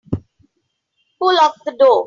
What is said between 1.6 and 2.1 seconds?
the door?